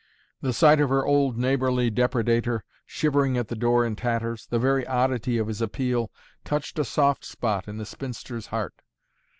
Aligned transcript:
The 0.41 0.51
sight 0.51 0.81
of 0.81 0.89
her 0.89 1.05
old 1.05 1.37
neighbourly 1.37 1.91
depredator 1.91 2.61
shivering 2.87 3.37
at 3.37 3.49
the 3.49 3.55
door 3.55 3.85
in 3.85 3.95
tatters, 3.95 4.47
the 4.47 4.57
very 4.57 4.83
oddity 4.87 5.37
of 5.37 5.47
his 5.47 5.61
appeal, 5.61 6.09
touched 6.43 6.79
a 6.79 6.83
soft 6.83 7.23
spot 7.23 7.67
in 7.67 7.77
the 7.77 7.85
spinster's 7.85 8.47
heart. 8.47 8.73